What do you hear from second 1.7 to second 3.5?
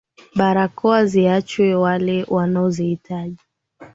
wale wanaozihitaji